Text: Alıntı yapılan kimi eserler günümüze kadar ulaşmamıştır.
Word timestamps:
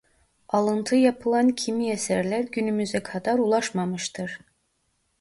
Alıntı 0.49 0.95
yapılan 0.95 1.49
kimi 1.49 1.91
eserler 1.91 2.43
günümüze 2.51 3.03
kadar 3.03 3.39
ulaşmamıştır. 3.39 4.39